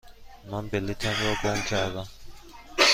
[0.49, 2.07] من بلیطم را گم کردم.